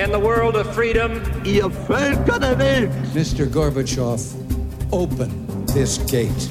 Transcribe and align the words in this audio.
in 0.00 0.10
the 0.10 0.18
world 0.18 0.56
of 0.56 0.66
freedom. 0.74 1.20
Ihr 1.44 1.68
Völker 1.68 2.38
der 2.40 2.56
Welt. 2.58 2.90
Mr. 3.14 3.46
Gorbachev, 3.46 4.20
open 4.92 5.66
this 5.66 5.98
gate. 6.10 6.48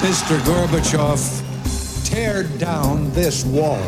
Mr. 0.00 0.38
Gorbachev, 0.46 1.20
tear 2.04 2.44
down 2.58 3.12
this 3.12 3.44
wall. 3.44 3.82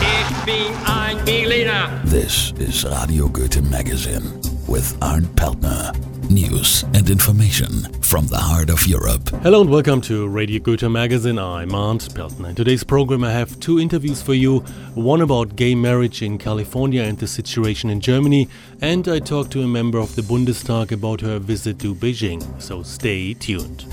Ich 0.00 0.44
bin 0.44 0.72
ein 0.86 1.24
Berliner. 1.24 2.00
This 2.04 2.52
is 2.60 2.84
Radio 2.84 3.28
Goethe 3.28 3.60
Magazine 3.62 4.40
with 4.68 4.96
Arndt 5.02 5.34
Peltner. 5.34 6.05
News 6.30 6.82
and 6.92 7.08
information 7.08 7.70
from 8.02 8.26
the 8.26 8.36
heart 8.36 8.68
of 8.68 8.84
Europe. 8.86 9.28
Hello 9.42 9.60
and 9.60 9.70
welcome 9.70 10.00
to 10.02 10.26
Radio 10.26 10.58
Goethe 10.58 10.90
Magazine. 10.90 11.38
I'm 11.38 11.72
Arndt 11.72 12.12
Peltner. 12.14 12.48
In 12.48 12.54
today's 12.56 12.82
program, 12.82 13.22
I 13.22 13.30
have 13.30 13.58
two 13.60 13.78
interviews 13.78 14.22
for 14.22 14.34
you 14.34 14.58
one 14.94 15.20
about 15.20 15.54
gay 15.54 15.76
marriage 15.76 16.22
in 16.22 16.36
California 16.36 17.02
and 17.02 17.16
the 17.16 17.28
situation 17.28 17.90
in 17.90 18.00
Germany, 18.00 18.48
and 18.80 19.06
I 19.06 19.20
talk 19.20 19.50
to 19.50 19.62
a 19.62 19.68
member 19.68 19.98
of 19.98 20.16
the 20.16 20.22
Bundestag 20.22 20.90
about 20.90 21.20
her 21.20 21.38
visit 21.38 21.78
to 21.80 21.94
Beijing. 21.94 22.42
So 22.60 22.82
stay 22.82 23.34
tuned. 23.34 23.84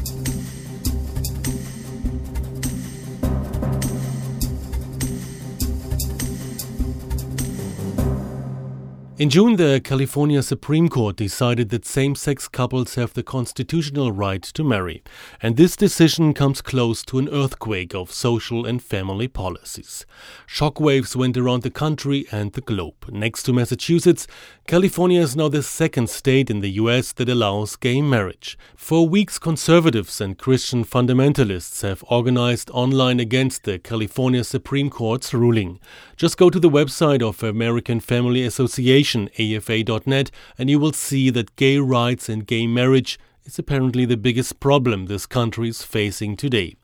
In 9.19 9.29
June, 9.29 9.57
the 9.57 9.79
California 9.79 10.41
Supreme 10.41 10.89
Court 10.89 11.15
decided 11.15 11.69
that 11.69 11.85
same 11.85 12.15
sex 12.15 12.47
couples 12.47 12.95
have 12.95 13.13
the 13.13 13.21
constitutional 13.21 14.11
right 14.11 14.41
to 14.41 14.63
marry, 14.63 15.03
and 15.39 15.55
this 15.55 15.75
decision 15.75 16.33
comes 16.33 16.63
close 16.63 17.03
to 17.03 17.19
an 17.19 17.29
earthquake 17.29 17.93
of 17.93 18.11
social 18.11 18.65
and 18.65 18.81
family 18.81 19.27
policies. 19.27 20.07
Shockwaves 20.47 21.15
went 21.15 21.37
around 21.37 21.61
the 21.61 21.69
country 21.69 22.25
and 22.31 22.53
the 22.53 22.61
globe. 22.61 22.95
Next 23.11 23.43
to 23.43 23.53
Massachusetts, 23.53 24.25
California 24.65 25.21
is 25.21 25.35
now 25.35 25.47
the 25.47 25.61
second 25.61 26.09
state 26.09 26.49
in 26.49 26.61
the 26.61 26.71
US 26.71 27.11
that 27.13 27.29
allows 27.29 27.75
gay 27.75 28.01
marriage. 28.01 28.57
For 28.75 29.07
weeks, 29.07 29.37
conservatives 29.37 30.21
and 30.21 30.39
Christian 30.39 30.83
fundamentalists 30.83 31.83
have 31.83 32.03
organized 32.07 32.71
online 32.71 33.19
against 33.19 33.65
the 33.65 33.77
California 33.77 34.43
Supreme 34.43 34.89
Court's 34.89 35.35
ruling. 35.35 35.79
Just 36.23 36.37
go 36.37 36.49
to 36.49 36.57
the 36.57 36.69
website 36.69 37.21
of 37.21 37.43
American 37.43 37.99
Family 37.99 38.45
Association 38.45 39.29
afa.net, 39.37 40.31
and 40.57 40.69
you 40.69 40.79
will 40.79 40.93
see 40.93 41.29
that 41.29 41.53
gay 41.57 41.79
rights 41.79 42.29
and 42.29 42.47
gay 42.47 42.65
marriage 42.65 43.19
is 43.43 43.59
apparently 43.59 44.05
the 44.05 44.15
biggest 44.15 44.61
problem 44.61 45.07
this 45.07 45.25
country 45.25 45.67
is 45.67 45.83
facing 45.83 46.37
today. 46.37 46.77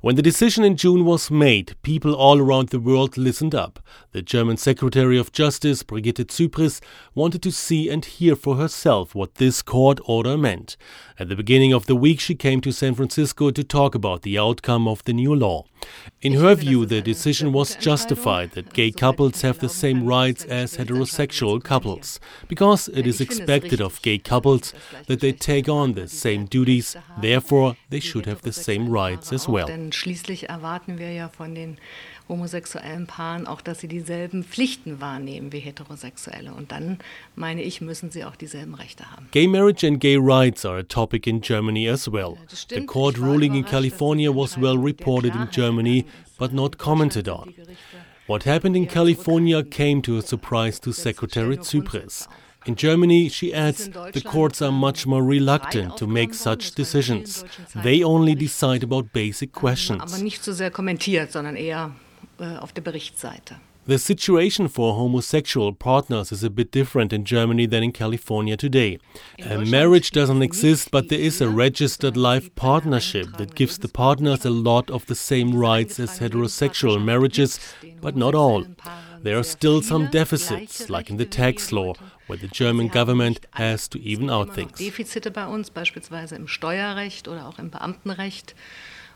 When 0.00 0.16
the 0.16 0.22
decision 0.22 0.64
in 0.64 0.76
June 0.76 1.04
was 1.04 1.30
made, 1.30 1.76
people 1.82 2.14
all 2.14 2.38
around 2.38 2.70
the 2.70 2.80
world 2.80 3.16
listened 3.16 3.54
up. 3.54 3.78
The 4.12 4.22
German 4.22 4.56
Secretary 4.56 5.18
of 5.18 5.32
Justice, 5.32 5.82
Brigitte 5.82 6.28
Zypries, 6.28 6.80
wanted 7.14 7.42
to 7.42 7.52
see 7.52 7.88
and 7.88 8.04
hear 8.04 8.36
for 8.36 8.56
herself 8.56 9.14
what 9.14 9.36
this 9.36 9.62
court 9.62 10.00
order 10.04 10.36
meant. 10.36 10.76
At 11.18 11.28
the 11.28 11.36
beginning 11.36 11.72
of 11.72 11.86
the 11.86 11.94
week, 11.94 12.20
she 12.20 12.34
came 12.34 12.60
to 12.62 12.72
San 12.72 12.94
Francisco 12.94 13.50
to 13.50 13.62
talk 13.62 13.94
about 13.94 14.22
the 14.22 14.38
outcome 14.38 14.88
of 14.88 15.04
the 15.04 15.12
new 15.12 15.34
law. 15.34 15.64
In 16.20 16.34
her 16.34 16.54
view, 16.54 16.86
the 16.86 17.00
decision 17.00 17.52
was 17.52 17.76
justified 17.76 18.52
that 18.52 18.72
gay 18.72 18.90
couples 18.90 19.42
have 19.42 19.58
the 19.58 19.68
same 19.68 20.06
rights 20.06 20.44
as 20.44 20.76
heterosexual 20.76 21.62
couples, 21.62 22.20
because 22.48 22.88
it 22.88 23.06
is 23.06 23.20
expected 23.20 23.80
of 23.80 24.02
gay 24.02 24.18
couples 24.18 24.72
that 25.06 25.20
they 25.20 25.32
take 25.32 25.68
on 25.68 25.92
the 25.92 26.08
same 26.08 26.46
duties, 26.46 26.96
therefore, 27.20 27.76
they 27.90 28.00
should 28.00 28.26
have 28.26 28.42
the 28.42 28.52
same 28.52 28.88
rights 28.88 29.32
as 29.32 29.48
well. 29.52 29.66
Denn 29.66 29.92
schließlich 29.92 30.48
erwarten 30.48 30.98
wir 30.98 31.12
ja 31.12 31.28
von 31.28 31.54
den 31.54 31.78
homosexuellen 32.28 33.06
Paaren 33.06 33.46
auch, 33.46 33.60
dass 33.60 33.80
sie 33.80 33.88
dieselben 33.88 34.44
Pflichten 34.44 35.00
wahrnehmen 35.00 35.52
wie 35.52 35.58
Heterosexuelle. 35.58 36.52
Und 36.52 36.72
dann, 36.72 36.98
meine 37.36 37.62
ich, 37.62 37.80
müssen 37.80 38.10
sie 38.10 38.24
auch 38.24 38.36
dieselben 38.36 38.74
Rechte 38.74 39.10
haben. 39.10 39.28
Gay 39.32 39.46
marriage 39.46 39.86
and 39.86 40.00
gay 40.00 40.16
rights 40.18 40.64
are 40.64 40.78
a 40.78 40.82
topic 40.82 41.28
in 41.28 41.40
Germany 41.40 41.88
as 41.88 42.10
well. 42.10 42.36
The 42.68 42.86
court 42.86 43.18
ruling 43.18 43.54
in 43.54 43.64
California 43.64 44.34
was 44.34 44.60
well 44.60 44.78
reported 44.78 45.34
in 45.34 45.48
Germany, 45.50 46.06
but 46.38 46.52
not 46.52 46.78
commented 46.78 47.28
on. 47.28 47.54
What 48.26 48.44
happened 48.44 48.76
in 48.76 48.86
California 48.86 49.62
came 49.62 50.00
to 50.02 50.16
a 50.16 50.22
surprise 50.22 50.78
to 50.80 50.92
Secretary 50.92 51.56
Zypries. 51.56 52.28
In 52.66 52.76
Germany, 52.76 53.28
she 53.28 53.52
adds, 53.52 53.88
the 53.88 54.22
courts 54.24 54.62
are 54.62 54.72
much 54.72 55.06
more 55.06 55.22
reluctant 55.22 55.96
to 55.96 56.06
make 56.06 56.34
such 56.34 56.72
decisions. 56.72 57.44
They 57.74 58.02
only 58.02 58.34
decide 58.34 58.82
about 58.82 59.12
basic 59.12 59.52
questions. 59.52 60.12
The 63.84 63.98
situation 63.98 64.68
for 64.68 64.94
homosexual 64.94 65.72
partners 65.72 66.30
is 66.30 66.44
a 66.44 66.50
bit 66.50 66.70
different 66.70 67.12
in 67.12 67.24
Germany 67.24 67.66
than 67.66 67.82
in 67.82 67.90
California 67.90 68.56
today. 68.56 69.00
Uh, 69.44 69.54
a 69.54 69.64
marriage 69.64 70.12
doesn't 70.12 70.40
exist, 70.40 70.92
but 70.92 71.08
there 71.08 71.18
is 71.18 71.40
a 71.40 71.48
registered 71.48 72.16
life 72.16 72.54
partnership 72.54 73.26
that 73.38 73.56
gives 73.56 73.78
the 73.78 73.88
partners 73.88 74.44
a 74.44 74.50
lot 74.50 74.88
of 74.88 75.06
the 75.06 75.16
same 75.16 75.56
rights 75.56 75.98
as 75.98 76.20
heterosexual 76.20 77.02
marriages, 77.04 77.58
but 78.00 78.14
not 78.14 78.36
all. 78.36 78.64
There 79.20 79.36
are 79.36 79.42
still 79.42 79.82
some 79.82 80.06
deficits, 80.12 80.88
like 80.88 81.10
in 81.10 81.16
the 81.16 81.26
tax 81.26 81.72
law, 81.72 81.94
where 82.32 82.38
the 82.38 82.48
German 82.48 82.88
government 82.88 83.40
has 83.52 83.88
to 83.88 83.98
even 83.98 84.30
out 84.30 84.54
things. 84.54 84.78
Defizite 84.78 85.30
bei 85.30 85.46
uns, 85.46 85.70
beispielsweise 85.70 86.34
im 86.34 86.48
Steuerrecht 86.48 87.28
oder 87.28 87.46
auch 87.46 87.58
im 87.58 87.70
Beamtenrecht 87.70 88.54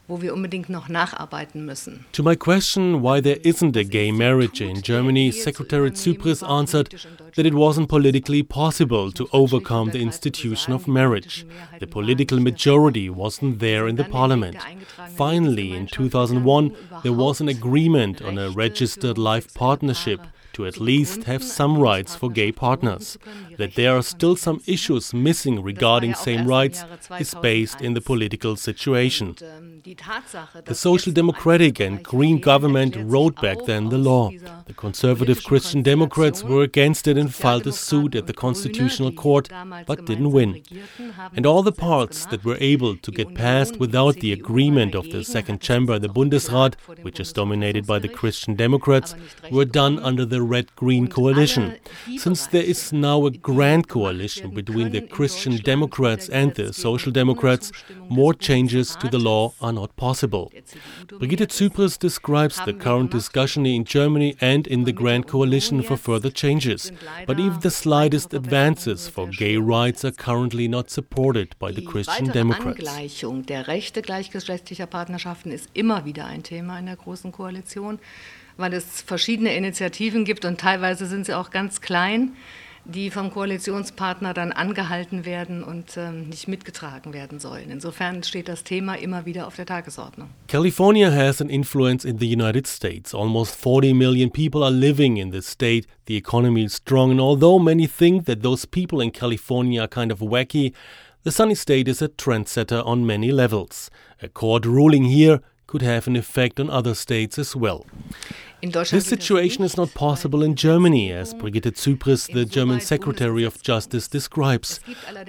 wo 0.08 0.22
wir 0.22 0.32
unbedingt 0.32 0.68
noch 0.68 0.88
nacharbeiten 0.88 1.66
müssen. 1.66 2.04
To 2.12 2.22
my 2.22 2.36
question 2.36 3.02
why 3.02 3.20
there 3.20 3.40
isn't 3.42 3.76
a 3.76 3.82
gay 3.82 4.12
marriage 4.12 4.60
in 4.60 4.80
Germany, 4.80 5.32
Secretary 5.32 5.90
Zypries 5.92 6.44
answered 6.44 6.94
that 7.34 7.44
it 7.44 7.54
wasn't 7.54 7.88
politically 7.88 8.44
possible 8.44 9.10
to 9.10 9.28
overcome 9.32 9.90
the 9.90 10.00
institution 10.00 10.72
of 10.72 10.86
marriage. 10.86 11.44
The 11.80 11.88
political 11.88 12.38
majority 12.38 13.10
wasn't 13.10 13.58
there 13.58 13.88
in 13.88 13.96
the 13.96 14.04
parliament. 14.04 14.58
Finally, 15.16 15.72
in 15.72 15.88
2001, 15.88 16.76
there 17.02 17.12
was 17.12 17.40
an 17.40 17.48
agreement 17.48 18.22
on 18.22 18.38
a 18.38 18.50
registered 18.50 19.18
life 19.18 19.52
partnership 19.54 20.20
to 20.56 20.64
at 20.66 20.80
least 20.80 21.24
have 21.24 21.44
some 21.44 21.78
rights 21.78 22.16
for 22.16 22.30
gay 22.30 22.50
partners. 22.50 23.18
That 23.58 23.74
there 23.74 23.94
are 23.94 24.02
still 24.02 24.36
some 24.36 24.62
issues 24.66 25.12
missing 25.12 25.62
regarding 25.62 26.14
same 26.14 26.46
rights 26.46 26.82
is 27.20 27.34
based 27.42 27.82
in 27.82 27.92
the 27.92 28.00
political 28.00 28.56
situation. 28.56 29.36
The 30.64 30.74
Social 30.74 31.12
Democratic 31.12 31.78
and 31.78 32.02
Green 32.02 32.40
government 32.40 32.96
wrote 32.96 33.36
back 33.40 33.58
then 33.66 33.90
the 33.90 33.98
law. 33.98 34.30
The 34.64 34.72
conservative 34.72 35.44
Christian 35.44 35.82
Democrats 35.82 36.42
were 36.42 36.62
against 36.62 37.06
it 37.06 37.18
and 37.18 37.34
filed 37.34 37.66
a 37.66 37.72
suit 37.72 38.14
at 38.14 38.26
the 38.26 38.32
Constitutional 38.32 39.12
Court, 39.12 39.50
but 39.86 40.06
didn't 40.06 40.32
win. 40.32 40.62
And 41.34 41.44
all 41.44 41.62
the 41.62 41.80
parts 41.90 42.24
that 42.26 42.44
were 42.44 42.56
able 42.60 42.96
to 42.96 43.10
get 43.10 43.34
passed 43.34 43.76
without 43.78 44.16
the 44.16 44.32
agreement 44.32 44.94
of 44.94 45.10
the 45.10 45.22
second 45.22 45.60
chamber, 45.60 45.98
the 45.98 46.08
Bundesrat, 46.08 46.74
which 47.02 47.20
is 47.20 47.34
dominated 47.34 47.86
by 47.86 47.98
the 47.98 48.08
Christian 48.08 48.54
Democrats, 48.54 49.14
were 49.50 49.66
done 49.66 49.98
under 49.98 50.24
the 50.24 50.45
red 50.46 50.74
green 50.76 51.08
coalition. 51.08 51.76
Since 52.16 52.46
there 52.48 52.62
is 52.62 52.92
now 52.92 53.26
a 53.26 53.30
grand 53.30 53.88
coalition 53.88 54.54
between 54.54 54.90
the 54.90 55.02
Christian 55.02 55.56
Democrats 55.56 56.28
and 56.28 56.54
the 56.54 56.72
Social 56.72 57.12
Democrats, 57.12 57.72
more 58.08 58.34
changes 58.34 58.96
to 58.96 59.08
the 59.08 59.18
law 59.18 59.52
are 59.60 59.72
not 59.72 59.96
possible. 59.96 60.52
Brigitte 61.18 61.50
Zypries 61.50 61.98
describes 61.98 62.60
the 62.64 62.72
current 62.72 63.10
discussion 63.10 63.66
in 63.66 63.84
Germany 63.84 64.36
and 64.40 64.66
in 64.66 64.84
the 64.84 64.92
Grand 64.92 65.26
Coalition 65.26 65.82
for 65.82 65.96
further 65.96 66.30
changes. 66.30 66.92
But 67.26 67.38
even 67.38 67.60
the 67.60 67.70
slightest 67.70 68.32
advances 68.34 69.08
for 69.08 69.26
gay 69.28 69.56
rights 69.56 70.04
are 70.04 70.12
currently 70.12 70.68
not 70.68 70.90
supported 70.90 71.56
by 71.58 71.72
the 71.72 71.82
Christian 71.82 72.26
Democrats. 72.26 72.80
Der 73.46 73.68
Rechte 73.68 74.02
gleichgeschlechtlicher 74.02 74.86
Partnerschaften 74.86 75.50
ist 75.50 75.70
immer 75.74 76.04
wieder 76.04 76.26
ein 76.26 76.42
Thema 76.42 76.78
in 76.78 76.86
der 76.86 76.96
Großen 76.96 77.32
Koalition 77.32 77.98
weil 78.56 78.72
es 78.72 79.02
verschiedene 79.02 79.54
Initiativen 79.54 80.24
gibt 80.24 80.44
und 80.44 80.60
teilweise 80.60 81.06
sind 81.06 81.26
sie 81.26 81.34
auch 81.34 81.50
ganz 81.50 81.80
klein, 81.80 82.32
die 82.88 83.10
vom 83.10 83.30
Koalitionspartner 83.32 84.32
dann 84.32 84.52
angehalten 84.52 85.24
werden 85.24 85.64
und 85.64 85.96
ähm, 85.96 86.28
nicht 86.28 86.46
mitgetragen 86.46 87.12
werden 87.12 87.40
sollen. 87.40 87.70
Insofern 87.70 88.22
steht 88.22 88.48
das 88.48 88.62
Thema 88.62 88.94
immer 88.94 89.26
wieder 89.26 89.48
auf 89.48 89.56
der 89.56 89.66
Tagesordnung. 89.66 90.28
California 90.46 91.10
has 91.10 91.40
an 91.40 91.48
influence 91.48 92.04
in 92.04 92.18
the 92.18 92.32
United 92.32 92.66
States. 92.66 93.12
Almost 93.12 93.56
40 93.56 93.92
million 93.92 94.30
people 94.30 94.62
are 94.62 94.70
living 94.70 95.16
in 95.16 95.32
this 95.32 95.50
state. 95.50 95.86
The 96.06 96.16
economy 96.16 96.64
is 96.64 96.74
strong, 96.74 97.10
and 97.10 97.20
although 97.20 97.58
many 97.58 97.88
think 97.88 98.26
that 98.26 98.42
those 98.42 98.66
people 98.66 99.02
in 99.02 99.10
California 99.10 99.82
are 99.82 99.88
kind 99.88 100.12
of 100.12 100.20
wacky, 100.20 100.72
the 101.24 101.32
sunny 101.32 101.56
state 101.56 101.88
is 101.88 102.00
a 102.00 102.08
trendsetter 102.08 102.86
on 102.86 103.04
many 103.04 103.32
levels. 103.32 103.90
A 104.22 104.28
court 104.28 104.64
ruling 104.64 105.06
here 105.06 105.40
could 105.66 105.82
have 105.82 106.06
an 106.06 106.14
effect 106.14 106.60
on 106.60 106.70
other 106.70 106.94
states 106.94 107.36
as 107.36 107.56
well. 107.56 107.84
This 108.62 109.06
situation 109.06 109.64
is 109.64 109.76
not 109.76 109.92
possible 109.92 110.42
in 110.42 110.54
Germany, 110.54 111.12
as 111.12 111.34
Brigitte 111.34 111.74
Zypries, 111.74 112.32
the 112.32 112.46
German 112.46 112.80
Secretary 112.80 113.44
of 113.44 113.60
Justice, 113.62 114.08
describes. 114.08 114.80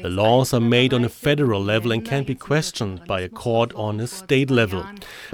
The 0.02 0.10
laws 0.10 0.54
are 0.54 0.62
made 0.62 0.94
on 0.94 1.04
a 1.04 1.10
federal 1.10 1.62
level 1.62 1.92
and 1.92 2.06
can't 2.06 2.26
be 2.26 2.36
questioned 2.36 3.06
by 3.06 3.20
a 3.22 3.30
court 3.30 3.74
on 3.74 4.00
a 4.00 4.08
state 4.08 4.50
level. 4.50 4.86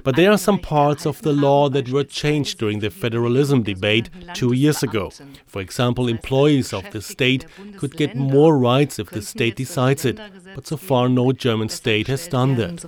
But 0.04 0.16
there 0.16 0.32
are 0.32 0.40
some 0.40 0.58
parts 0.58 1.06
of 1.06 1.22
the 1.22 1.34
law 1.34 1.70
that 1.70 1.90
were 1.90 2.04
changed 2.04 2.58
during 2.58 2.80
the 2.80 2.90
federalism 2.90 3.62
debate 3.62 4.10
two 4.34 4.54
years 4.54 4.82
ago. 4.82 5.12
For 5.46 5.62
example, 5.62 6.08
employees 6.08 6.74
of 6.74 6.90
the 6.92 7.02
state 7.02 7.46
could 7.78 7.96
get 7.96 8.16
more 8.16 8.58
rights 8.58 8.98
if 8.98 9.12
the 9.12 9.22
state 9.22 9.56
decides 9.56 10.04
it. 10.04 10.20
But 10.56 10.66
so 10.66 10.78
far, 10.78 11.10
no 11.10 11.32
German 11.32 11.70
state 11.70 12.08
has 12.08 12.28
done 12.28 12.56
that. 12.56 12.86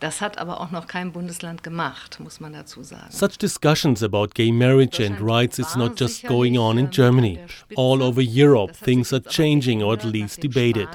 Das 0.00 0.20
hat 0.20 0.38
aber 0.38 0.60
auch 0.60 0.70
noch 0.70 0.86
kein 0.86 1.12
Bundesland 1.12 1.62
gemacht, 1.62 2.20
muss 2.20 2.38
man 2.38 2.52
dazu 2.52 2.82
sagen. 2.82 3.10
Such 3.10 3.36
discussions 3.38 4.02
about 4.02 4.28
gay 4.34 4.52
marriage 4.52 5.04
and 5.04 5.20
rights 5.20 5.58
is 5.58 5.74
not 5.74 5.98
just 5.98 6.24
going 6.26 6.56
on 6.56 6.78
in 6.78 6.90
Germany. 6.90 7.40
All 7.74 8.02
over 8.02 8.20
Europe, 8.20 8.74
things 8.74 9.12
are 9.12 9.22
changing 9.22 9.82
or 9.82 9.94
at 9.94 10.04
least 10.04 10.40
debated. 10.40 10.88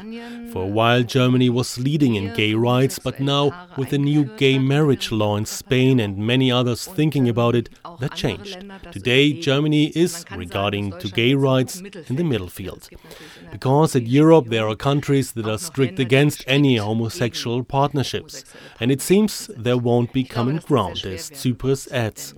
For 0.54 0.64
a 0.64 0.68
while, 0.68 1.04
Germany 1.04 1.50
was 1.50 1.78
leading 1.78 2.16
in 2.16 2.34
gay 2.34 2.54
rights, 2.54 2.98
but 2.98 3.20
now, 3.20 3.52
with 3.76 3.90
the 3.90 3.98
new 3.98 4.24
gay 4.38 4.58
marriage 4.58 5.12
law 5.12 5.36
in 5.36 5.46
Spain 5.46 6.00
and 6.00 6.18
many 6.18 6.52
others 6.52 6.86
thinking 6.86 7.28
about 7.28 7.56
it, 7.56 7.70
that 8.00 8.16
changed. 8.16 8.64
Today, 8.92 9.34
Germany 9.34 9.88
is, 9.96 10.24
regarding 10.36 10.92
to 11.00 11.10
gay 11.10 11.34
rights, 11.34 11.82
in 12.08 12.16
the 12.16 12.24
middle 12.24 12.50
field. 12.50 12.88
Because 13.52 13.96
in 13.96 14.06
Europe, 14.06 14.48
there 14.48 14.68
are 14.68 14.76
countries 14.76 15.34
that 15.34 15.48
are 15.48 15.58
strict 15.58 16.00
against 16.00 16.44
any 16.48 16.78
homosexual 16.78 17.64
partnerships. 17.64 18.46
And 18.80 18.93
it 18.94 19.02
seems 19.02 19.50
there 19.58 19.76
won't 19.76 20.14
be 20.14 20.24
common 20.24 20.58
ground, 20.58 21.04
as 21.04 21.32
Zypries 21.32 21.92
adds. 21.92 22.36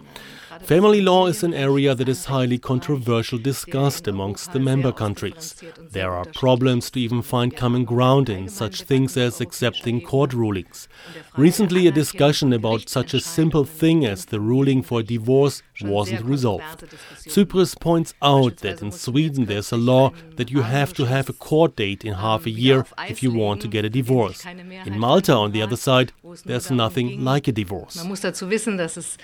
Family 0.61 1.01
law 1.01 1.27
is 1.27 1.43
an 1.43 1.53
area 1.53 1.93
that 1.93 2.07
is 2.07 2.25
highly 2.25 2.57
controversial 2.57 3.37
discussed 3.37 4.07
amongst 4.07 4.53
the 4.53 4.59
member 4.59 4.93
countries. 4.93 5.61
There 5.91 6.13
are 6.13 6.23
problems 6.23 6.89
to 6.91 6.99
even 7.01 7.21
find 7.21 7.53
common 7.53 7.83
ground 7.83 8.29
in 8.29 8.47
such 8.47 8.83
things 8.83 9.17
as 9.17 9.41
accepting 9.41 9.99
court 9.99 10.31
rulings. 10.31 10.87
Recently, 11.35 11.87
a 11.87 11.91
discussion 11.91 12.53
about 12.53 12.87
such 12.87 13.13
a 13.13 13.19
simple 13.19 13.65
thing 13.65 14.05
as 14.05 14.23
the 14.23 14.39
ruling 14.39 14.81
for 14.81 15.03
divorce 15.03 15.61
wasn't 15.81 16.25
resolved. 16.25 16.83
Zypries 17.27 17.75
points 17.79 18.13
out 18.21 18.57
that 18.57 18.81
in 18.81 18.91
Sweden 18.91 19.45
there's 19.45 19.71
a 19.71 19.77
law 19.77 20.11
that 20.37 20.49
you 20.51 20.61
have 20.61 20.93
to 20.93 21.05
have 21.05 21.29
a 21.29 21.33
court 21.33 21.75
date 21.75 22.03
in 22.03 22.13
half 22.13 22.45
a 22.45 22.49
year 22.49 22.85
if 23.09 23.21
you 23.23 23.31
want 23.31 23.61
to 23.61 23.67
get 23.67 23.85
a 23.85 23.89
divorce. 23.89 24.45
In 24.85 24.99
Malta, 24.99 25.33
on 25.33 25.51
the 25.51 25.61
other 25.61 25.77
side, 25.77 26.11
there's 26.45 26.69
nothing 26.71 27.23
like 27.23 27.47
a 27.47 27.51
divorce. 27.51 27.95
Man 27.95 28.07
muss 28.07 28.21
dazu 28.21 28.49
wissen, 28.49 28.77
dass 28.77 28.97
es 28.97 29.17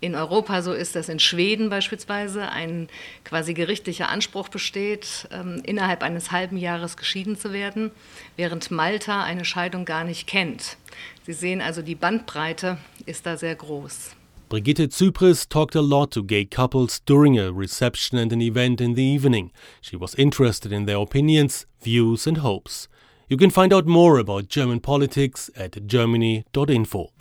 in 0.00 0.14
Europa 0.14 0.62
so 0.62 0.72
ist, 0.72 0.94
dass 0.94 1.08
in 1.08 1.18
Schweden 1.18 1.70
beispielsweise 1.70 2.48
ein 2.48 2.88
quasi 3.24 3.54
gerichtlicher 3.54 4.08
Anspruch 4.08 4.48
besteht, 4.48 5.28
ähm, 5.30 5.60
innerhalb 5.64 6.02
eines 6.02 6.30
halben 6.30 6.56
Jahres 6.56 6.96
geschieden 6.96 7.36
zu 7.36 7.52
werden, 7.52 7.90
während 8.36 8.70
Malta 8.70 9.24
eine 9.24 9.44
Scheidung 9.44 9.84
gar 9.84 10.04
nicht 10.04 10.26
kennt. 10.26 10.76
Sie 11.24 11.32
sehen 11.32 11.60
also, 11.60 11.82
die 11.82 11.94
Bandbreite 11.94 12.78
ist 13.06 13.26
da 13.26 13.36
sehr 13.36 13.54
groß. 13.54 14.12
Brigitte 14.48 14.92
Zypries 14.92 15.46
talked 15.46 15.74
a 15.74 15.82
lot 15.82 16.10
to 16.12 16.22
gay 16.22 16.46
couples 16.46 17.00
during 17.00 17.38
a 17.38 17.52
reception 17.52 18.16
and 18.16 18.32
an 18.32 18.40
event 18.40 18.80
in 18.80 18.94
the 18.94 19.02
evening. 19.02 19.52
She 19.82 19.94
was 19.94 20.14
interested 20.14 20.72
in 20.72 20.86
their 20.86 20.96
opinions, 20.96 21.66
views, 21.82 22.26
and 22.26 22.38
hopes. 22.38 22.88
You 23.28 23.36
can 23.36 23.50
find 23.50 23.74
out 23.74 23.86
more 23.86 24.16
about 24.16 24.48
German 24.48 24.80
politics 24.80 25.50
at 25.54 25.86
germany.info. 25.86 27.17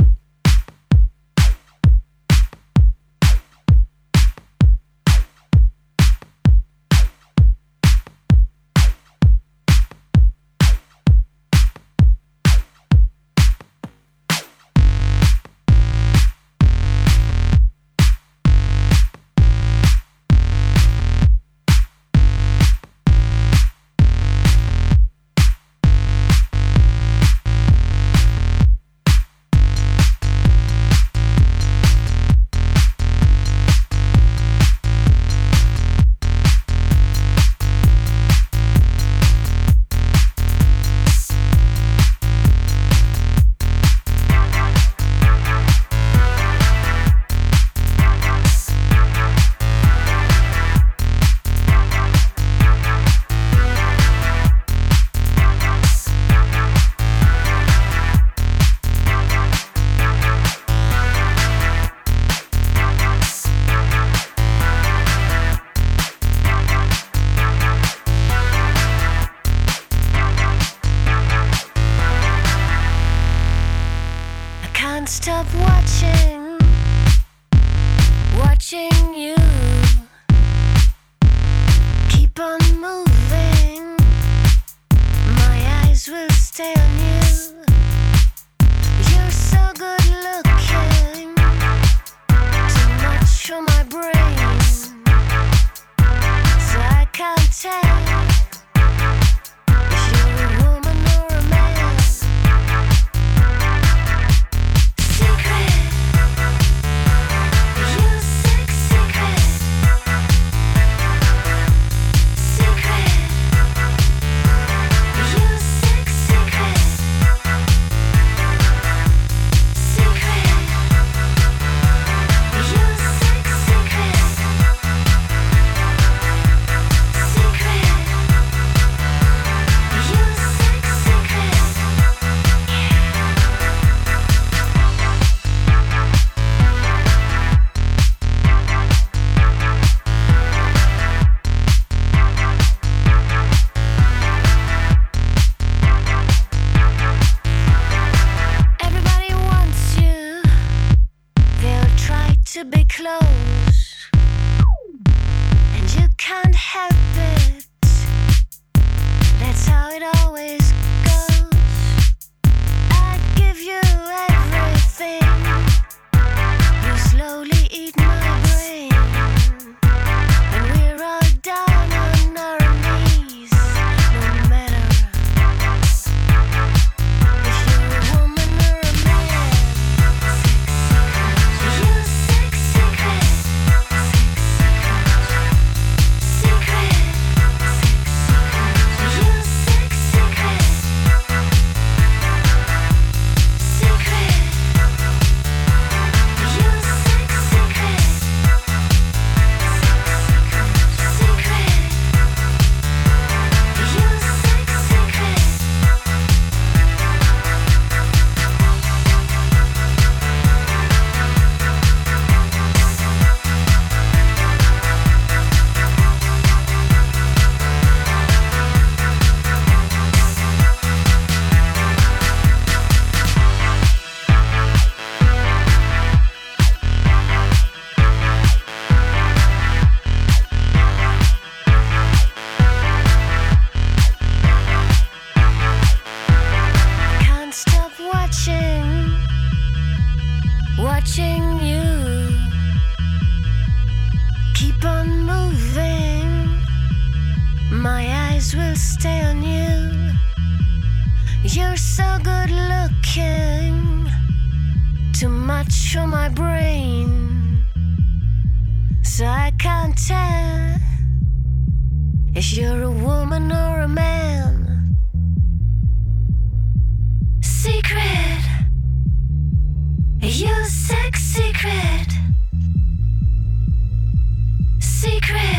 Secret, 275.27 275.56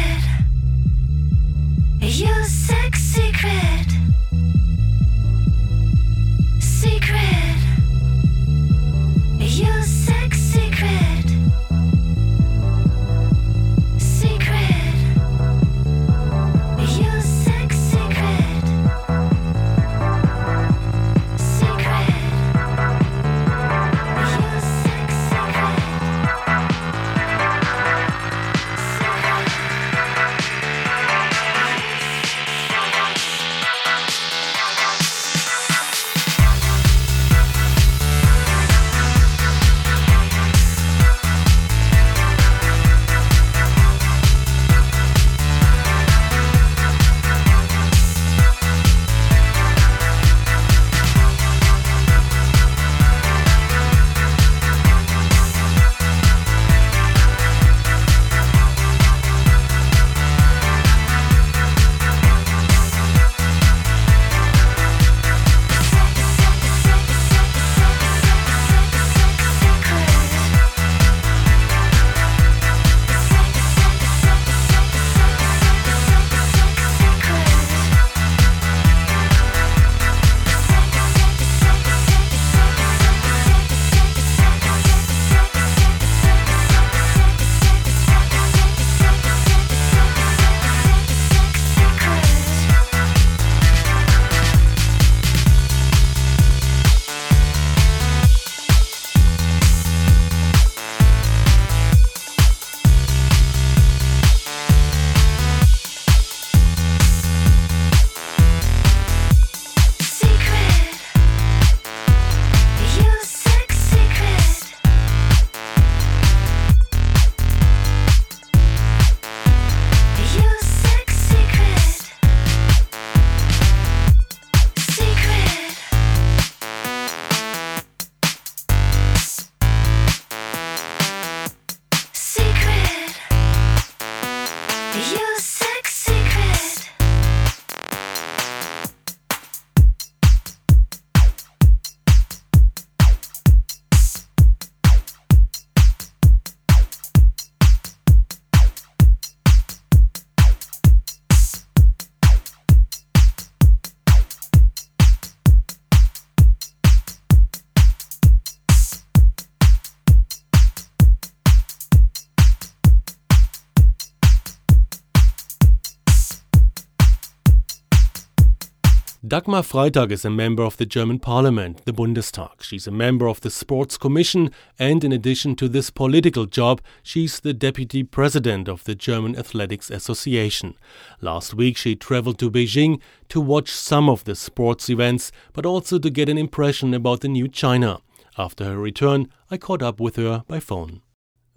Dagmar 169.26 169.62
Freitag 169.62 170.12
is 170.12 170.24
a 170.24 170.30
member 170.30 170.62
of 170.62 170.76
the 170.76 170.86
German 170.86 171.18
parliament, 171.18 171.84
the 171.84 171.92
Bundestag. 171.92 172.62
She's 172.62 172.86
a 172.86 172.92
member 172.92 173.28
of 173.28 173.40
the 173.40 173.50
Sports 173.50 173.98
Commission, 173.98 174.52
and 174.78 175.02
in 175.02 175.10
addition 175.10 175.56
to 175.56 175.68
this 175.68 175.90
political 175.90 176.46
job, 176.46 176.80
she's 177.02 177.40
the 177.40 177.52
deputy 177.52 178.04
president 178.04 178.68
of 178.68 178.84
the 178.84 178.94
German 178.94 179.36
Athletics 179.36 179.90
Association. 179.90 180.76
Last 181.20 181.52
week, 181.52 181.76
she 181.76 181.96
traveled 181.96 182.38
to 182.38 182.48
Beijing 182.48 183.00
to 183.30 183.40
watch 183.40 183.72
some 183.72 184.08
of 184.08 184.22
the 184.22 184.36
sports 184.36 184.88
events, 184.88 185.32
but 185.52 185.66
also 185.66 185.98
to 185.98 186.10
get 186.10 186.28
an 186.28 186.38
impression 186.38 186.94
about 186.94 187.20
the 187.20 187.28
new 187.28 187.48
China. 187.48 187.98
After 188.38 188.66
her 188.66 188.78
return, 188.78 189.26
I 189.50 189.56
caught 189.56 189.82
up 189.82 189.98
with 189.98 190.14
her 190.14 190.44
by 190.46 190.60
phone. 190.60 191.02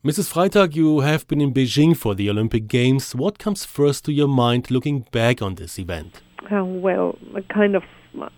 Mrs. 0.03 0.33
Freitag, 0.33 0.75
you 0.75 1.01
have 1.01 1.27
been 1.27 1.41
in 1.41 1.53
Beijing 1.53 1.95
for 1.95 2.15
the 2.15 2.27
Olympic 2.27 2.67
Games. 2.67 3.13
What 3.13 3.37
comes 3.37 3.65
first 3.65 4.03
to 4.05 4.11
your 4.11 4.27
mind 4.27 4.71
looking 4.71 5.05
back 5.11 5.43
on 5.43 5.53
this 5.55 5.77
event? 5.77 6.21
Uh, 6.49 6.63
well, 6.65 7.17
a 7.35 7.41
kind 7.53 7.75
of, 7.75 7.83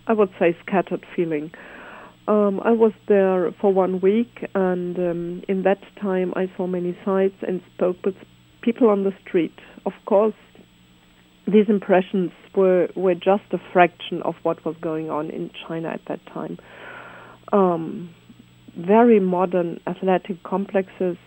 I 0.07 0.13
would 0.13 0.29
say, 0.39 0.55
scattered 0.65 1.05
feeling. 1.15 1.51
Um, 2.27 2.61
I 2.63 2.71
was 2.71 2.93
there 3.07 3.51
for 3.59 3.73
one 3.73 3.99
week, 3.99 4.45
and 4.55 4.97
um, 4.97 5.43
in 5.47 5.63
that 5.63 5.79
time 6.01 6.33
I 6.35 6.51
saw 6.55 6.67
many 6.67 6.97
sights 7.03 7.35
and 7.45 7.61
spoke 7.75 7.97
with 8.05 8.15
people 8.61 8.89
on 8.89 9.03
the 9.03 9.11
street. 9.25 9.57
Of 9.85 9.93
course, 10.05 10.35
these 11.45 11.65
impressions 11.67 12.31
were, 12.55 12.87
were 12.95 13.15
just 13.15 13.43
a 13.51 13.57
fraction 13.73 14.21
of 14.23 14.35
what 14.43 14.63
was 14.63 14.75
going 14.81 15.09
on 15.09 15.29
in 15.29 15.51
China 15.67 15.89
at 15.89 16.01
that 16.07 16.25
time. 16.27 16.57
Um, 17.51 18.13
very 18.77 19.19
modern 19.19 19.79
athletic 19.85 20.41
complexes 20.43 21.17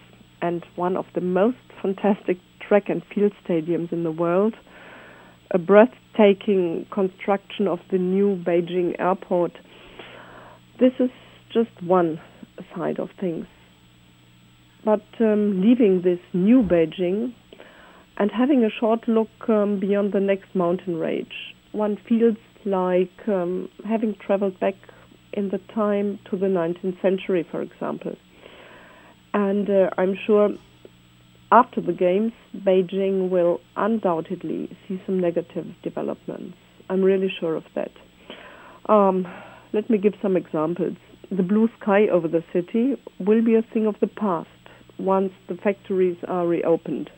and 0.40 0.64
one 0.76 0.96
of 0.96 1.04
the 1.14 1.20
most 1.20 1.58
fantastic 1.82 2.38
track 2.66 2.88
and 2.88 3.02
field 3.14 3.32
stadiums 3.46 3.92
in 3.92 4.02
the 4.02 4.10
world. 4.10 4.54
A 5.52 5.58
breathtaking 5.58 6.86
construction 6.90 7.68
of 7.68 7.78
the 7.90 7.98
new 7.98 8.36
Beijing 8.36 8.98
airport. 8.98 9.52
This 10.80 10.92
is 10.98 11.10
just 11.52 11.70
one 11.82 12.20
side 12.74 12.98
of 12.98 13.10
things. 13.20 13.46
But 14.84 15.04
um, 15.20 15.60
leaving 15.62 16.02
this 16.02 16.20
new 16.32 16.62
Beijing 16.62 17.32
and 18.18 18.30
having 18.30 18.64
a 18.64 18.70
short 18.70 19.08
look 19.08 19.28
um, 19.48 19.78
beyond 19.78 20.12
the 20.12 20.20
next 20.20 20.54
mountain 20.54 20.96
range, 20.96 21.54
one 21.72 21.96
feels 22.08 22.36
like 22.64 23.28
um, 23.28 23.68
having 23.88 24.14
traveled 24.14 24.58
back 24.58 24.74
in 25.32 25.50
the 25.50 25.58
time 25.74 26.18
to 26.30 26.36
the 26.36 26.46
19th 26.46 27.00
century, 27.02 27.46
for 27.50 27.62
example. 27.62 28.16
And 29.34 29.68
uh, 29.68 29.90
I'm 29.98 30.16
sure 30.26 30.50
after 31.52 31.80
the 31.80 31.92
Games, 31.92 32.32
Beijing 32.56 33.30
will 33.30 33.60
undoubtedly 33.76 34.76
see 34.86 35.00
some 35.06 35.20
negative 35.20 35.66
developments. 35.82 36.56
I'm 36.88 37.02
really 37.02 37.32
sure 37.40 37.54
of 37.54 37.64
that. 37.74 37.92
Um, 38.88 39.26
let 39.72 39.88
me 39.90 39.98
give 39.98 40.14
some 40.22 40.36
examples. 40.36 40.96
The 41.30 41.42
blue 41.42 41.68
sky 41.80 42.08
over 42.08 42.28
the 42.28 42.44
city 42.52 42.94
will 43.18 43.42
be 43.44 43.54
a 43.54 43.62
thing 43.62 43.86
of 43.86 43.96
the 44.00 44.06
past 44.06 44.48
once 44.98 45.32
the 45.48 45.56
factories 45.56 46.16
are 46.28 46.46
reopened. 46.46 47.10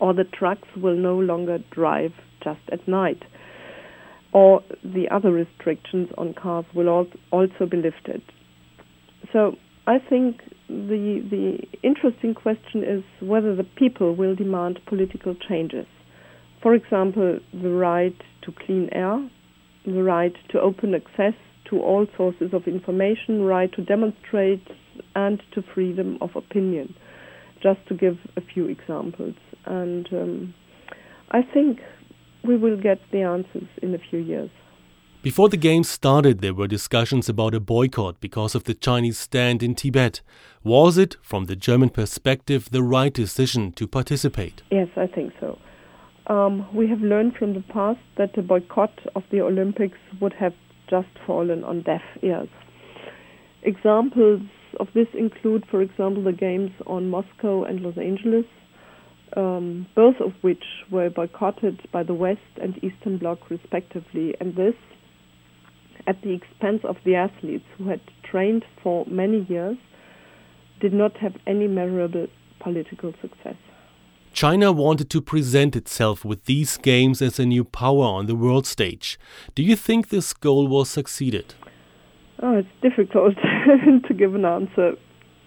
or 0.00 0.14
the 0.14 0.24
trucks 0.24 0.68
will 0.76 0.96
no 0.96 1.18
longer 1.18 1.58
drive 1.70 2.12
just 2.42 2.60
at 2.72 2.86
night, 2.86 3.22
or 4.32 4.62
the 4.82 5.08
other 5.10 5.30
restrictions 5.32 6.08
on 6.18 6.34
cars 6.34 6.64
will 6.74 7.06
also 7.30 7.66
be 7.66 7.76
lifted. 7.76 8.22
So 9.32 9.56
I 9.86 9.98
think 9.98 10.40
the 10.68 11.22
the 11.30 11.58
interesting 11.82 12.34
question 12.34 12.82
is 12.84 13.02
whether 13.20 13.54
the 13.54 13.64
people 13.64 14.14
will 14.14 14.34
demand 14.34 14.80
political 14.86 15.34
changes. 15.48 15.86
For 16.62 16.74
example, 16.74 17.38
the 17.52 17.70
right 17.70 18.16
to 18.42 18.52
clean 18.64 18.88
air, 18.92 19.28
the 19.84 20.02
right 20.02 20.34
to 20.50 20.60
open 20.60 20.94
access 20.94 21.34
to 21.70 21.80
all 21.80 22.06
sources 22.16 22.52
of 22.52 22.66
information, 22.66 23.42
right 23.42 23.70
to 23.74 23.84
demonstrate, 23.84 24.66
and 25.14 25.42
to 25.54 25.62
freedom 25.74 26.18
of 26.20 26.30
opinion, 26.36 26.94
just 27.62 27.80
to 27.88 27.94
give 27.94 28.16
a 28.36 28.40
few 28.40 28.66
examples. 28.68 29.34
And 29.66 30.06
um, 30.12 30.54
I 31.30 31.40
think 31.42 31.80
we 32.46 32.56
will 32.56 32.80
get 32.80 32.98
the 33.12 33.22
answers 33.22 33.68
in 33.82 33.94
a 33.94 33.98
few 34.10 34.18
years. 34.20 34.50
Before 35.24 35.48
the 35.48 35.56
games 35.56 35.88
started, 35.88 36.42
there 36.42 36.52
were 36.52 36.68
discussions 36.68 37.30
about 37.30 37.54
a 37.54 37.58
boycott 37.58 38.20
because 38.20 38.54
of 38.54 38.64
the 38.64 38.74
Chinese 38.74 39.18
stand 39.18 39.62
in 39.62 39.74
Tibet. 39.74 40.20
Was 40.62 40.98
it, 40.98 41.16
from 41.22 41.46
the 41.46 41.56
German 41.56 41.88
perspective, 41.88 42.68
the 42.70 42.82
right 42.82 43.10
decision 43.10 43.72
to 43.72 43.86
participate? 43.86 44.60
Yes, 44.70 44.88
I 44.98 45.06
think 45.06 45.32
so. 45.40 45.58
Um, 46.26 46.66
we 46.76 46.86
have 46.88 47.00
learned 47.00 47.36
from 47.36 47.54
the 47.54 47.62
past 47.62 48.00
that 48.18 48.36
a 48.36 48.42
boycott 48.42 48.92
of 49.16 49.22
the 49.30 49.40
Olympics 49.40 49.96
would 50.20 50.34
have 50.34 50.52
just 50.90 51.08
fallen 51.26 51.64
on 51.64 51.80
deaf 51.80 52.02
ears. 52.20 52.50
Examples 53.62 54.42
of 54.78 54.88
this 54.92 55.08
include, 55.14 55.64
for 55.70 55.80
example, 55.80 56.22
the 56.22 56.32
games 56.32 56.72
on 56.86 57.08
Moscow 57.08 57.64
and 57.64 57.80
Los 57.80 57.96
Angeles, 57.96 58.44
um, 59.38 59.86
both 59.94 60.16
of 60.20 60.34
which 60.42 60.64
were 60.90 61.08
boycotted 61.08 61.80
by 61.90 62.02
the 62.02 62.12
West 62.12 62.60
and 62.60 62.76
Eastern 62.84 63.16
Bloc 63.16 63.48
respectively, 63.48 64.34
and 64.38 64.54
this 64.54 64.74
at 66.06 66.20
the 66.22 66.32
expense 66.32 66.80
of 66.84 66.96
the 67.04 67.14
athletes 67.14 67.64
who 67.76 67.88
had 67.88 68.00
trained 68.22 68.64
for 68.82 69.06
many 69.06 69.46
years, 69.48 69.76
did 70.80 70.92
not 70.92 71.16
have 71.18 71.34
any 71.46 71.66
measurable 71.66 72.26
political 72.60 73.12
success. 73.20 73.56
China 74.32 74.72
wanted 74.72 75.08
to 75.10 75.20
present 75.20 75.76
itself 75.76 76.24
with 76.24 76.44
these 76.46 76.76
games 76.76 77.22
as 77.22 77.38
a 77.38 77.46
new 77.46 77.62
power 77.62 78.04
on 78.04 78.26
the 78.26 78.34
world 78.34 78.66
stage. 78.66 79.18
Do 79.54 79.62
you 79.62 79.76
think 79.76 80.08
this 80.08 80.32
goal 80.32 80.66
was 80.66 80.90
succeeded? 80.90 81.54
Oh, 82.42 82.54
it's 82.56 82.68
difficult 82.82 83.36
to 84.08 84.14
give 84.14 84.34
an 84.34 84.44
answer. 84.44 84.94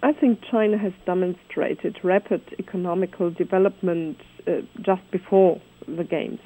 I 0.03 0.13
think 0.13 0.39
China 0.49 0.77
has 0.77 0.93
demonstrated 1.05 1.97
rapid 2.03 2.41
economical 2.59 3.29
development 3.29 4.17
uh, 4.47 4.61
just 4.81 5.01
before 5.11 5.59
the 5.85 6.05
Games. 6.05 6.39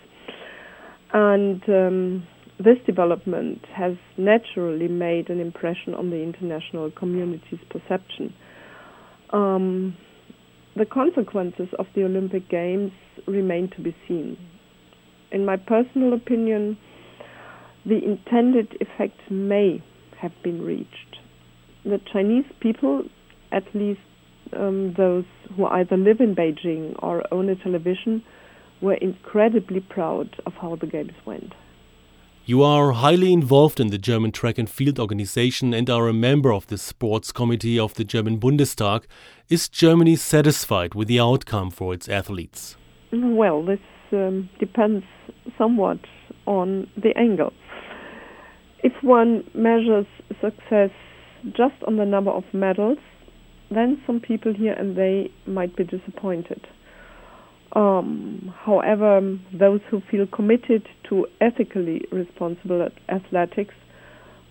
And 1.14 1.62
um, 1.70 2.28
this 2.64 2.78
development 2.86 3.60
has 3.76 3.94
naturally 4.18 4.88
made 4.88 5.30
an 5.30 5.40
impression 5.40 5.94
on 5.94 6.10
the 6.10 6.18
international 6.18 6.92
community's 6.92 7.60
perception. 7.70 8.34
Um, 9.32 9.96
the 10.76 10.86
consequences 10.86 11.68
of 11.80 11.86
the 11.96 12.04
Olympic 12.04 12.50
Games 12.50 12.92
remain 13.28 13.70
to 13.76 13.82
be 13.82 13.96
seen. 14.08 14.38
In 15.32 15.46
my 15.46 15.58
personal 15.58 16.14
opinion, 16.14 16.78
the 17.86 17.98
intended 18.04 18.78
effect 18.80 19.20
may 19.30 19.84
have 20.22 20.32
been 20.44 20.62
reached. 20.62 21.18
The 21.84 22.00
Chinese 22.12 22.46
people, 22.60 23.04
at 23.52 23.64
least 23.74 24.02
um, 24.54 24.94
those 24.98 25.26
who 25.56 25.66
either 25.66 25.98
live 25.98 26.20
in 26.20 26.36
Beijing 26.36 26.96
or 27.02 27.24
own 27.34 27.50
a 27.50 27.56
television, 27.56 28.24
were 28.82 28.96
incredibly 28.96 29.80
proud 29.80 30.36
of 30.46 30.54
how 30.54 30.76
the 30.76 30.88
Games 30.88 31.14
went. 31.26 31.54
You 32.44 32.64
are 32.64 32.94
highly 32.94 33.34
involved 33.34 33.80
in 33.80 33.90
the 33.90 34.00
German 34.00 34.32
track 34.32 34.58
and 34.58 34.68
field 34.68 35.00
organization 35.00 35.76
and 35.76 35.88
are 35.92 36.08
a 36.08 36.14
member 36.14 36.52
of 36.52 36.66
the 36.68 36.78
sports 36.78 37.32
committee 37.32 37.78
of 37.78 37.94
the 37.94 38.04
German 38.04 38.40
Bundestag. 38.40 39.04
Is 39.48 39.70
Germany 39.70 40.16
satisfied 40.16 40.96
with 40.96 41.08
the 41.08 41.20
outcome 41.20 41.70
for 41.70 41.94
its 41.94 42.10
athletes? 42.10 42.78
Well, 43.14 43.64
this 43.64 43.80
um, 44.12 44.50
depends 44.60 45.06
somewhat 45.56 46.00
on 46.48 46.90
the 46.98 47.16
angle. 47.16 47.54
If 48.84 48.94
one 49.04 49.44
measures 49.54 50.08
success 50.42 50.90
just 51.56 51.76
on 51.86 51.98
the 51.98 52.06
number 52.06 52.32
of 52.32 52.44
medals, 52.54 52.98
then 53.70 54.02
some 54.08 54.20
people 54.20 54.52
here 54.52 54.74
and 54.74 54.98
they 54.98 55.32
might 55.46 55.76
be 55.76 55.84
disappointed. 55.84 56.66
Um, 57.74 58.54
however, 58.66 59.38
those 59.54 59.80
who 59.90 60.02
feel 60.12 60.28
committed 60.28 60.88
to 61.10 61.28
ethically 61.40 62.06
responsible 62.12 62.90
athletics 63.10 63.74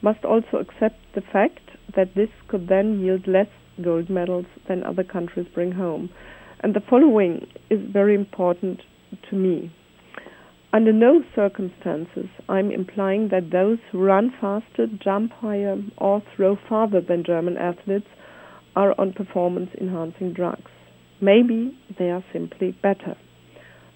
must 0.02 0.24
also 0.24 0.56
accept 0.56 0.96
the 1.14 1.20
fact 1.20 1.60
that 1.94 2.14
this 2.14 2.30
could 2.48 2.68
then 2.68 3.00
yield 3.00 3.26
less 3.26 3.48
gold 3.82 4.08
medals 4.08 4.46
than 4.68 4.82
other 4.82 5.04
countries 5.04 5.46
bring 5.54 5.72
home. 5.72 6.10
And 6.62 6.74
the 6.74 6.80
following 6.80 7.46
is 7.68 7.80
very 7.92 8.14
important 8.14 8.82
to 9.28 9.36
me. 9.36 9.72
Under 10.72 10.92
no 10.92 11.22
circumstances 11.34 12.28
I'm 12.48 12.70
implying 12.70 13.28
that 13.28 13.50
those 13.50 13.78
who 13.90 14.04
run 14.04 14.32
faster, 14.40 14.86
jump 15.02 15.32
higher, 15.32 15.76
or 15.98 16.22
throw 16.34 16.56
farther 16.68 17.00
than 17.00 17.24
German 17.24 17.56
athletes 17.56 18.06
are 18.76 18.94
on 18.98 19.12
performance 19.12 19.70
enhancing 19.80 20.32
drugs. 20.32 20.70
Maybe 21.20 21.76
they 21.98 22.10
are 22.10 22.24
simply 22.32 22.72
better. 22.82 23.16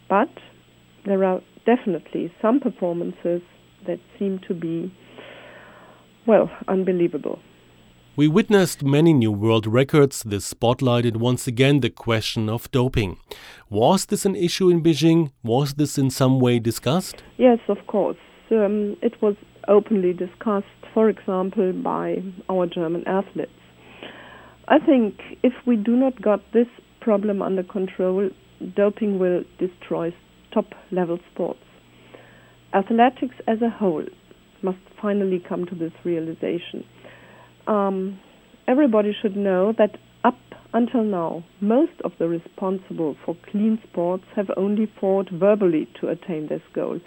But 0.09 0.29
there 1.07 1.25
are 1.25 1.41
definitely 1.67 2.33
some 2.43 2.61
performances 2.61 3.43
that 3.87 3.99
seem 4.19 4.41
to 4.49 4.55
be, 4.55 4.95
well, 6.27 6.51
unbelievable. 6.69 7.39
We 8.17 8.29
witnessed 8.29 8.85
many 8.85 9.13
new 9.13 9.33
world 9.33 9.67
records. 9.67 10.23
This 10.23 10.53
spotlighted 10.53 11.17
once 11.17 11.49
again 11.49 11.81
the 11.81 11.91
question 11.91 12.49
of 12.49 12.71
doping. 12.71 13.19
Was 13.69 14.07
this 14.07 14.25
an 14.25 14.37
issue 14.37 14.69
in 14.69 14.83
Beijing? 14.83 15.33
Was 15.43 15.75
this 15.75 15.99
in 15.99 16.11
some 16.11 16.39
way 16.39 16.61
discussed? 16.61 17.25
Yes, 17.39 17.59
of 17.69 17.79
course. 17.89 18.19
Um, 18.53 18.97
it 19.03 19.21
was 19.21 19.35
openly 19.67 20.13
discussed, 20.13 20.67
for 20.93 21.09
example, 21.09 21.73
by 21.73 22.23
our 22.49 22.67
German 22.67 23.03
athletes. 23.09 23.51
I 24.69 24.79
think 24.79 25.21
if 25.43 25.53
we 25.67 25.75
do 25.77 25.97
not 25.97 26.23
got 26.23 26.41
this 26.53 26.69
problem 27.05 27.43
under 27.43 27.63
control, 27.63 28.31
doping 28.75 29.19
will 29.19 29.45
destroy 29.59 30.13
top 30.55 30.65
level 30.91 31.19
sports. 31.33 31.61
Athletics 32.73 33.35
as 33.47 33.61
a 33.61 33.69
whole 33.69 34.07
must 34.63 34.79
finally 35.01 35.39
come 35.47 35.67
to 35.67 35.75
this 35.75 35.93
realization. 36.03 36.83
Um, 37.67 38.19
everybody 38.67 39.15
should 39.21 39.37
know 39.37 39.75
that 39.77 39.99
up 40.25 40.39
until 40.73 41.05
now, 41.05 41.45
most 41.61 41.93
of 42.05 42.13
the 42.19 42.27
responsible 42.27 43.17
for 43.25 43.37
clean 43.51 43.79
sports 43.91 44.25
have 44.35 44.49
only 44.57 44.91
fought 44.99 45.29
verbally 45.31 45.87
to 46.01 46.09
attain 46.09 46.49
this 46.49 46.63
goal. 46.75 47.01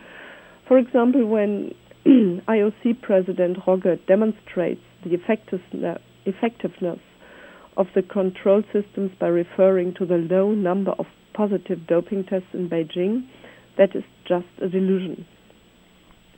For 0.67 0.77
example, 0.77 1.25
when 1.25 1.73
IOC 2.05 3.01
President 3.01 3.57
Rogge 3.65 3.99
demonstrates 4.05 4.81
the 5.03 5.15
effectiveness 6.25 6.99
of 7.77 7.87
the 7.95 8.01
control 8.01 8.63
systems 8.73 9.11
by 9.19 9.27
referring 9.27 9.93
to 9.95 10.05
the 10.05 10.17
low 10.17 10.51
number 10.51 10.91
of 10.99 11.05
positive 11.33 11.85
doping 11.87 12.23
tests 12.23 12.49
in 12.53 12.67
Beijing, 12.69 13.27
that 13.77 13.95
is 13.95 14.03
just 14.27 14.47
a 14.61 14.67
delusion. 14.67 15.25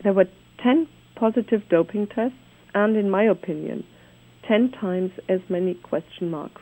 There 0.04 0.14
were 0.14 0.26
10 0.62 0.88
positive 1.16 1.62
doping 1.70 2.08
tests, 2.08 2.38
and 2.74 2.96
in 2.96 3.10
my 3.10 3.24
opinion, 3.24 3.86
10 4.48 4.72
times 4.80 5.12
as 5.30 5.40
many 5.50 5.76
question 5.76 6.30
marks. 6.30 6.62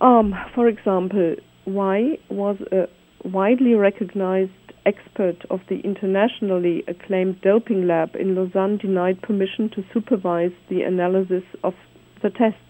Um, 0.00 0.34
for 0.54 0.66
example, 0.68 1.36
why 1.66 2.16
was 2.30 2.56
a 2.72 2.84
widely 3.28 3.74
recognized 3.74 4.52
expert 4.86 5.36
of 5.50 5.60
the 5.68 5.80
internationally 5.80 6.82
acclaimed 6.88 7.40
doping 7.42 7.86
lab 7.86 8.16
in 8.16 8.34
Lausanne 8.34 8.78
denied 8.78 9.20
permission 9.20 9.68
to 9.74 9.84
supervise 9.92 10.52
the 10.70 10.82
analysis 10.82 11.44
of 11.62 11.74
the 12.22 12.30
tests? 12.30 12.69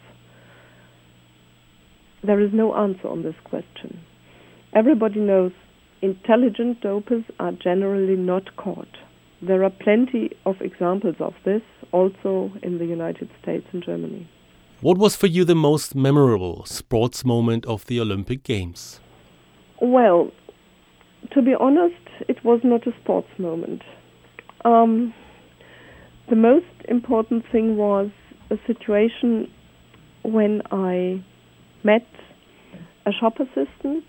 There 2.22 2.40
is 2.40 2.50
no 2.52 2.74
answer 2.76 3.09
on 3.09 3.22
this 3.22 3.35
question. 3.44 4.00
Everybody 4.74 5.20
knows 5.20 5.52
intelligent 6.02 6.80
dopers 6.83 7.24
are 7.38 7.52
generally 7.52 8.16
not 8.16 8.56
caught. 8.56 8.98
There 9.42 9.64
are 9.64 9.70
plenty 9.70 10.30
of 10.44 10.61
examples 10.61 11.16
of 11.18 11.35
this 11.44 11.62
also 11.92 12.52
in 12.62 12.78
the 12.78 12.85
United 12.85 13.30
States 13.42 13.66
and 13.72 13.83
Germany. 13.83 14.28
What 14.83 14.98
was 14.98 15.16
for 15.16 15.26
you 15.26 15.44
the 15.44 15.54
most 15.54 15.94
memorable 15.94 16.64
sports 16.66 17.24
moment 17.24 17.66
of 17.66 17.87
the 17.87 18.00
Olympic 18.00 18.44
Games? 18.44 19.00
Well, 19.80 20.30
to 21.33 21.42
be 21.42 21.54
honest, 21.59 21.94
it 22.28 22.44
was 22.44 22.61
not 22.64 22.87
a 22.87 22.92
sports 23.02 23.28
moment. 23.38 23.83
Um, 24.64 25.14
the 26.28 26.37
most 26.37 26.66
important 26.88 27.44
thing 27.50 27.76
was 27.76 28.11
a 28.50 28.56
situation 28.66 29.50
when 30.22 30.62
I 30.70 31.24
met 31.85 32.07
a 33.07 33.12
shop 33.12 33.38
assistant 33.40 34.05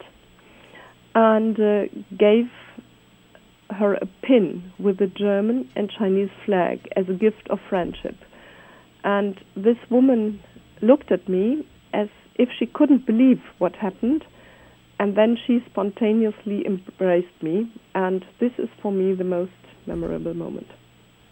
and 1.16 1.60
uh, 1.60 1.84
gave 2.18 2.50
her 3.70 3.96
a 3.96 4.06
pin 4.22 4.72
with 4.80 4.98
the 4.98 5.08
German 5.08 5.70
and 5.76 5.90
Chinese 5.90 6.30
flag 6.46 6.88
as 6.96 7.06
a 7.10 7.14
gift 7.14 7.48
of 7.50 7.60
friendship. 7.70 8.16
And 9.04 9.40
this 9.56 9.78
woman 9.90 10.42
looked 10.82 11.12
at 11.12 11.28
me 11.28 11.66
as 11.94 12.08
if 12.36 12.50
she 12.58 12.66
couldn't 12.66 13.06
believe 13.06 13.42
what 13.58 13.76
happened, 13.76 14.24
and 15.00 15.18
then 15.18 15.38
she 15.48 15.60
spontaneously 15.70 16.66
embraced 16.66 17.42
me, 17.42 17.72
and 17.96 18.24
this 18.40 18.52
is 18.58 18.70
for 18.82 18.92
me 18.92 19.14
the 19.14 19.24
most 19.24 19.52
memorable 19.88 20.34
moment. 20.34 20.68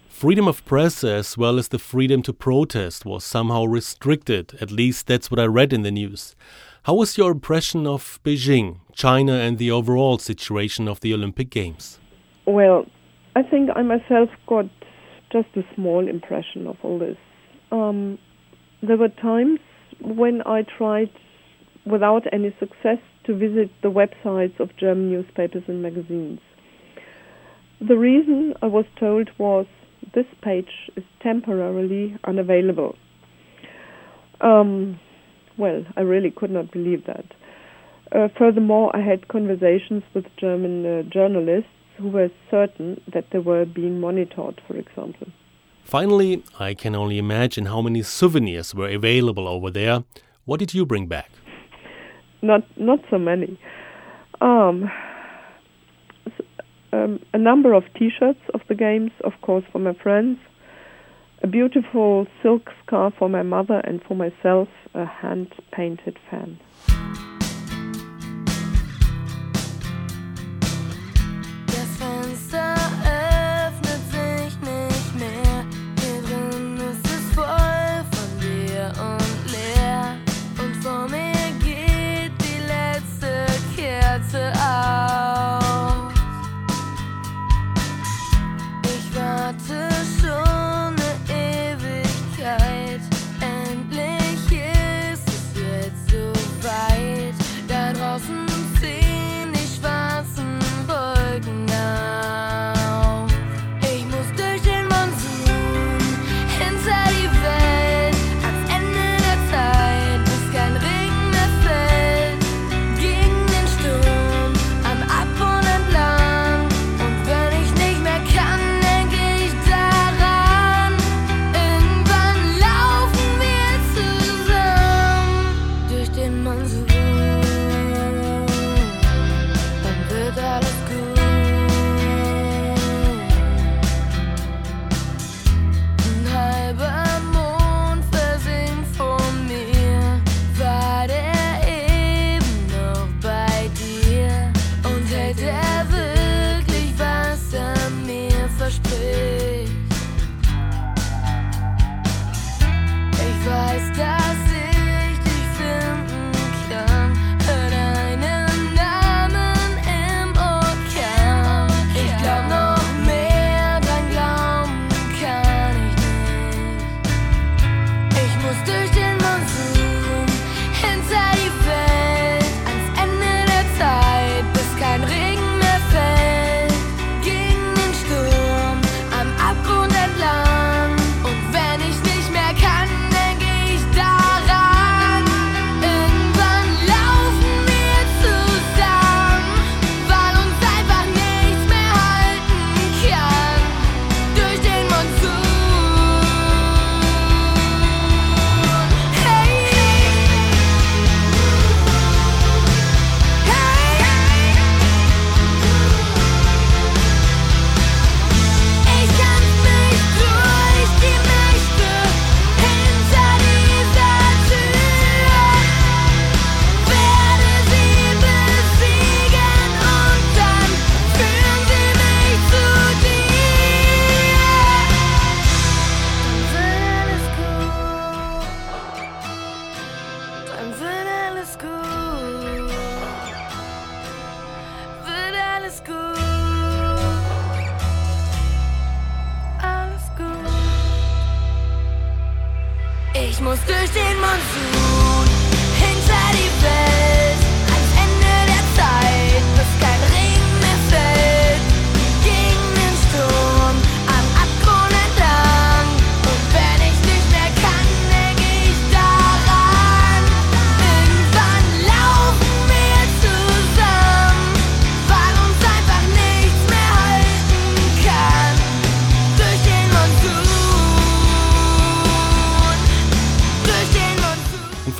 Freedom 0.09 0.49
of 0.49 0.65
press, 0.65 1.03
as 1.03 1.37
well 1.37 1.57
as 1.57 1.69
the 1.69 1.79
freedom 1.79 2.21
to 2.23 2.33
protest, 2.33 3.05
was 3.05 3.23
somehow 3.23 3.63
restricted. 3.63 4.57
At 4.59 4.69
least 4.69 5.07
that's 5.07 5.31
what 5.31 5.39
I 5.39 5.45
read 5.45 5.71
in 5.71 5.83
the 5.83 5.91
news. 5.91 6.35
How 6.83 6.95
was 6.95 7.17
your 7.17 7.31
impression 7.31 7.87
of 7.87 8.19
Beijing, 8.25 8.79
China, 8.91 9.33
and 9.33 9.57
the 9.57 9.71
overall 9.71 10.17
situation 10.17 10.89
of 10.89 10.99
the 10.99 11.13
Olympic 11.13 11.49
Games? 11.49 11.99
Well, 12.45 12.85
I 13.35 13.43
think 13.43 13.69
I 13.75 13.83
myself 13.83 14.29
got 14.45 14.65
just 15.31 15.47
a 15.55 15.61
small 15.75 16.05
impression 16.05 16.67
of 16.67 16.75
all 16.83 16.99
this. 16.99 17.17
Um, 17.71 18.17
there 18.81 18.97
were 18.97 19.09
times 19.09 19.59
when 20.01 20.41
I 20.45 20.63
tried, 20.63 21.11
without 21.85 22.23
any 22.33 22.53
success, 22.59 22.97
to 23.25 23.37
visit 23.37 23.69
the 23.83 23.91
websites 23.91 24.59
of 24.59 24.75
German 24.75 25.11
newspapers 25.11 25.63
and 25.67 25.81
magazines. 25.81 26.39
The 27.79 27.95
reason 27.95 28.55
I 28.61 28.65
was 28.65 28.85
told 28.99 29.29
was 29.37 29.65
this 30.13 30.25
page 30.41 30.89
is 30.95 31.03
temporarily 31.21 32.17
unavailable. 32.23 32.95
Um, 34.41 34.99
well, 35.57 35.83
I 35.97 36.01
really 36.01 36.31
could 36.31 36.51
not 36.51 36.71
believe 36.71 37.05
that. 37.05 37.25
Uh, 38.11 38.27
furthermore, 38.37 38.95
I 38.95 39.01
had 39.01 39.27
conversations 39.27 40.03
with 40.13 40.25
German 40.37 40.85
uh, 40.85 41.03
journalists 41.03 41.69
who 41.97 42.09
were 42.09 42.29
certain 42.49 43.01
that 43.13 43.25
they 43.31 43.39
were 43.39 43.65
being 43.65 43.99
monitored, 43.99 44.61
for 44.67 44.75
example. 44.77 45.27
Finally, 45.83 46.43
I 46.59 46.73
can 46.73 46.95
only 46.95 47.17
imagine 47.17 47.65
how 47.65 47.81
many 47.81 48.01
souvenirs 48.03 48.73
were 48.73 48.89
available 48.89 49.47
over 49.47 49.69
there. 49.69 50.03
What 50.45 50.59
did 50.59 50.73
you 50.73 50.85
bring 50.85 51.07
back? 51.07 51.29
Not 52.41 52.63
not 52.77 52.99
so 53.11 53.17
many. 53.17 53.59
Um, 54.39 54.89
um, 56.91 57.19
a 57.33 57.37
number 57.37 57.73
of 57.73 57.83
T-shirts 57.97 58.41
of 58.53 58.61
the 58.67 58.75
games, 58.75 59.11
of 59.23 59.33
course, 59.41 59.63
for 59.71 59.79
my 59.79 59.93
friends. 59.93 60.39
A 61.41 61.47
beautiful 61.47 62.27
silk 62.41 62.69
scarf 62.85 63.13
for 63.17 63.29
my 63.29 63.43
mother 63.43 63.81
and 63.85 64.03
for 64.03 64.15
myself, 64.15 64.67
a 64.93 65.05
hand-painted 65.05 66.17
fan. 66.29 66.59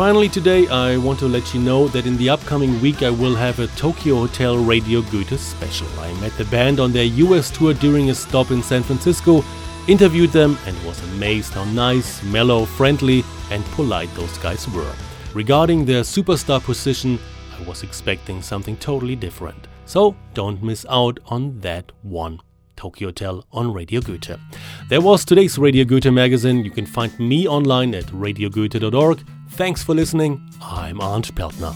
Finally, 0.09 0.29
today 0.29 0.67
I 0.69 0.97
want 0.97 1.19
to 1.19 1.27
let 1.27 1.53
you 1.53 1.61
know 1.61 1.87
that 1.89 2.07
in 2.07 2.17
the 2.17 2.31
upcoming 2.31 2.81
week 2.81 3.03
I 3.03 3.11
will 3.11 3.35
have 3.35 3.59
a 3.59 3.67
Tokio 3.67 4.15
Hotel 4.15 4.57
Radio 4.57 5.03
Goethe 5.03 5.39
special. 5.39 5.87
I 5.99 6.11
met 6.19 6.35
the 6.35 6.45
band 6.45 6.79
on 6.79 6.91
their 6.91 7.03
US 7.03 7.51
tour 7.51 7.75
during 7.75 8.09
a 8.09 8.15
stop 8.15 8.49
in 8.49 8.63
San 8.63 8.81
Francisco, 8.81 9.43
interviewed 9.87 10.31
them, 10.31 10.57
and 10.65 10.75
was 10.83 10.99
amazed 11.13 11.53
how 11.53 11.63
nice, 11.65 12.23
mellow, 12.23 12.65
friendly, 12.65 13.23
and 13.51 13.63
polite 13.65 14.11
those 14.15 14.35
guys 14.39 14.67
were. 14.69 14.95
Regarding 15.35 15.85
their 15.85 16.01
superstar 16.01 16.59
position, 16.59 17.19
I 17.55 17.61
was 17.69 17.83
expecting 17.83 18.41
something 18.41 18.77
totally 18.77 19.15
different. 19.15 19.67
So 19.85 20.15
don't 20.33 20.63
miss 20.63 20.87
out 20.89 21.19
on 21.27 21.59
that 21.59 21.91
one. 22.01 22.39
Tokio 22.75 23.09
Hotel 23.09 23.45
on 23.51 23.73
Radio 23.73 24.01
Goethe. 24.01 24.39
There 24.89 25.01
was 25.01 25.23
today's 25.23 25.59
Radio 25.59 25.85
Goethe 25.85 26.11
magazine. 26.11 26.65
You 26.65 26.71
can 26.71 26.87
find 26.87 27.19
me 27.19 27.47
online 27.47 27.93
at 27.93 28.05
radiogoethe.org. 28.05 29.19
Thanks 29.59 29.83
for 29.83 29.93
listening. 29.93 30.41
I'm 30.61 31.01
Arndt 31.01 31.35
Peltner. 31.35 31.75